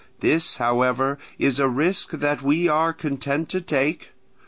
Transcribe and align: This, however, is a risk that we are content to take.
This, 0.21 0.55
however, 0.55 1.19
is 1.37 1.59
a 1.59 1.67
risk 1.69 2.09
that 2.09 2.41
we 2.41 2.67
are 2.67 2.91
content 2.91 3.49
to 3.49 3.61
take. 3.61 4.13